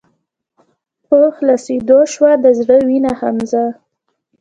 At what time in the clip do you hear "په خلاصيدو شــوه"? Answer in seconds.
1.07-2.31